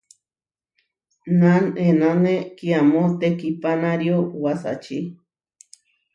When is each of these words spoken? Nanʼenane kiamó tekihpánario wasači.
Nanʼenane 1.39 2.33
kiamó 2.57 3.01
tekihpánario 3.19 4.17
wasači. 4.43 4.97